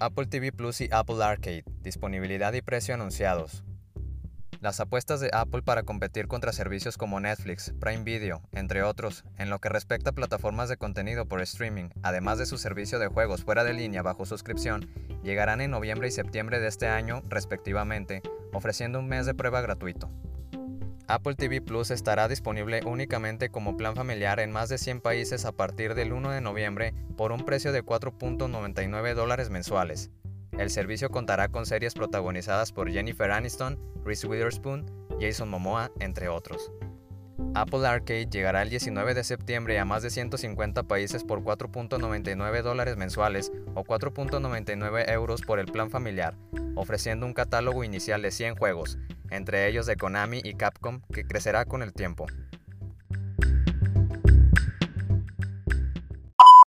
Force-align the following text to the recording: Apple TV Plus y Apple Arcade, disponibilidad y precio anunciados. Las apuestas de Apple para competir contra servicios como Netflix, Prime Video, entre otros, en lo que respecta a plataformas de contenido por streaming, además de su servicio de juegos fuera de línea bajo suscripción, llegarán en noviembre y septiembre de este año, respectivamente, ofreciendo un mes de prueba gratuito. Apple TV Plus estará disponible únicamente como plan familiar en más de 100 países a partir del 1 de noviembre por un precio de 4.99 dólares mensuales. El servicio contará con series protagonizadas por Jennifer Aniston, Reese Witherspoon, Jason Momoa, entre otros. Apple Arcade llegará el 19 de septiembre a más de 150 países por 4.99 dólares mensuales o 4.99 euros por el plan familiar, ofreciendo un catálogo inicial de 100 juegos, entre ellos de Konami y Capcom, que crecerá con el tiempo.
Apple 0.00 0.26
TV 0.26 0.52
Plus 0.52 0.80
y 0.80 0.88
Apple 0.90 1.22
Arcade, 1.22 1.64
disponibilidad 1.82 2.52
y 2.52 2.62
precio 2.62 2.94
anunciados. 2.94 3.64
Las 4.60 4.78
apuestas 4.78 5.20
de 5.20 5.30
Apple 5.32 5.62
para 5.62 5.82
competir 5.82 6.28
contra 6.28 6.52
servicios 6.52 6.96
como 6.96 7.18
Netflix, 7.18 7.74
Prime 7.80 8.04
Video, 8.04 8.42
entre 8.52 8.82
otros, 8.84 9.24
en 9.36 9.50
lo 9.50 9.58
que 9.58 9.68
respecta 9.68 10.10
a 10.10 10.14
plataformas 10.14 10.68
de 10.68 10.76
contenido 10.76 11.26
por 11.26 11.40
streaming, 11.40 11.88
además 12.02 12.38
de 12.38 12.46
su 12.46 12.58
servicio 12.58 12.98
de 13.00 13.08
juegos 13.08 13.42
fuera 13.42 13.64
de 13.64 13.74
línea 13.74 14.02
bajo 14.02 14.24
suscripción, 14.24 14.88
llegarán 15.24 15.60
en 15.60 15.72
noviembre 15.72 16.08
y 16.08 16.12
septiembre 16.12 16.60
de 16.60 16.68
este 16.68 16.86
año, 16.86 17.22
respectivamente, 17.28 18.22
ofreciendo 18.52 19.00
un 19.00 19.08
mes 19.08 19.26
de 19.26 19.34
prueba 19.34 19.60
gratuito. 19.60 20.10
Apple 21.12 21.34
TV 21.34 21.60
Plus 21.60 21.90
estará 21.90 22.26
disponible 22.26 22.80
únicamente 22.86 23.50
como 23.50 23.76
plan 23.76 23.94
familiar 23.94 24.40
en 24.40 24.50
más 24.50 24.70
de 24.70 24.78
100 24.78 25.02
países 25.02 25.44
a 25.44 25.52
partir 25.52 25.94
del 25.94 26.14
1 26.14 26.30
de 26.30 26.40
noviembre 26.40 26.94
por 27.18 27.32
un 27.32 27.44
precio 27.44 27.70
de 27.70 27.84
4.99 27.84 29.12
dólares 29.12 29.50
mensuales. 29.50 30.10
El 30.52 30.70
servicio 30.70 31.10
contará 31.10 31.48
con 31.48 31.66
series 31.66 31.92
protagonizadas 31.92 32.72
por 32.72 32.90
Jennifer 32.90 33.30
Aniston, 33.30 33.78
Reese 34.06 34.26
Witherspoon, 34.26 34.90
Jason 35.20 35.50
Momoa, 35.50 35.92
entre 36.00 36.30
otros. 36.30 36.72
Apple 37.54 37.86
Arcade 37.86 38.30
llegará 38.30 38.62
el 38.62 38.70
19 38.70 39.12
de 39.12 39.24
septiembre 39.24 39.78
a 39.78 39.84
más 39.84 40.02
de 40.02 40.08
150 40.08 40.84
países 40.84 41.24
por 41.24 41.42
4.99 41.42 42.62
dólares 42.62 42.96
mensuales 42.96 43.52
o 43.74 43.84
4.99 43.84 45.10
euros 45.10 45.42
por 45.42 45.58
el 45.58 45.66
plan 45.66 45.90
familiar, 45.90 46.38
ofreciendo 46.74 47.26
un 47.26 47.34
catálogo 47.34 47.84
inicial 47.84 48.22
de 48.22 48.30
100 48.30 48.56
juegos, 48.56 48.96
entre 49.32 49.68
ellos 49.68 49.86
de 49.86 49.96
Konami 49.96 50.40
y 50.44 50.54
Capcom, 50.54 51.00
que 51.12 51.24
crecerá 51.24 51.64
con 51.64 51.82
el 51.82 51.92
tiempo. 51.92 52.26